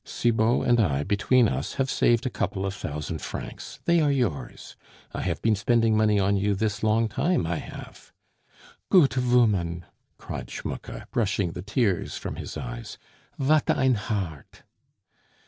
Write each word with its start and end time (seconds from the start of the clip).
Cibot 0.03 0.67
and 0.67 0.79
I, 0.79 1.03
between 1.03 1.47
us, 1.47 1.75
have 1.75 1.91
saved 1.91 2.25
a 2.25 2.31
couple 2.31 2.65
of 2.65 2.73
thousand 2.73 3.21
francs; 3.21 3.79
they 3.85 3.99
are 4.01 4.11
yours; 4.11 4.75
I 5.13 5.21
have 5.21 5.43
been 5.43 5.53
spending 5.55 5.95
money 5.95 6.19
on 6.19 6.37
you 6.37 6.55
this 6.55 6.81
long 6.81 7.07
time, 7.07 7.45
I 7.45 7.57
have." 7.57 8.11
"Goot 8.89 9.11
voman!" 9.13 9.83
cried 10.17 10.49
Schmucke, 10.49 11.05
brushing 11.11 11.51
the 11.51 11.61
tears 11.61 12.17
from 12.17 12.37
his 12.37 12.57
eyes. 12.57 12.97
"Vat 13.37 13.69
ein 13.69 13.93
heart!" 13.93 14.63